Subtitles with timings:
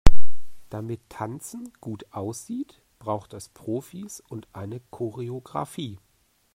[0.71, 5.99] Damit Tanzen gut aussieht, braucht es Profis und eine Choreografie.